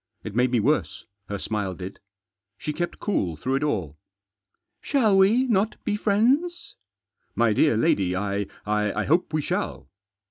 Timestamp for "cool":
2.99-3.35